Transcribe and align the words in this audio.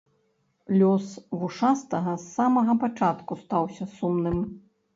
Лёс 0.79 1.07
вушастага 1.41 2.13
з 2.23 2.27
самага 2.39 2.77
пачатку 2.87 3.41
стаўся 3.45 3.85
сумным. 3.97 4.45